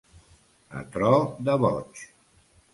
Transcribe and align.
A 0.79 0.81
tro 0.95 1.13
de 1.51 1.59
boig. 1.67 2.05